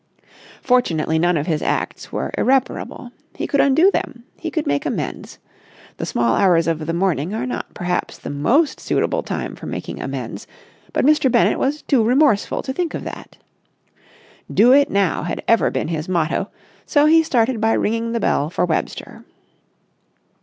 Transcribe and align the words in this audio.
Fortunately, 0.63 1.19
none 1.19 1.37
of 1.37 1.45
his 1.45 1.61
acts 1.61 2.11
were 2.11 2.33
irreparable. 2.35 3.11
He 3.35 3.45
could 3.45 3.61
undo 3.61 3.91
them. 3.91 4.23
He 4.39 4.49
could 4.49 4.65
make 4.65 4.83
amends. 4.83 5.37
The 5.97 6.07
small 6.07 6.35
hours 6.35 6.65
of 6.65 6.87
the 6.87 6.93
morning 6.95 7.35
are 7.35 7.45
not 7.45 7.75
perhaps 7.75 8.17
the 8.17 8.31
most 8.31 8.79
suitable 8.79 9.21
time 9.21 9.55
for 9.55 9.67
making 9.67 10.01
amends, 10.01 10.47
but 10.91 11.05
Mr. 11.05 11.31
Bennett 11.31 11.59
was 11.59 11.83
too 11.83 12.03
remorseful 12.03 12.63
to 12.63 12.73
think 12.73 12.95
of 12.95 13.03
that. 13.03 13.37
Do 14.51 14.71
It 14.73 14.89
Now 14.89 15.21
had 15.21 15.43
ever 15.47 15.69
been 15.69 15.89
his 15.89 16.09
motto, 16.09 16.49
so 16.87 17.05
he 17.05 17.21
started 17.21 17.61
by 17.61 17.73
ringing 17.73 18.13
the 18.13 18.19
bell 18.19 18.49
for 18.49 18.65
Webster. 18.65 19.23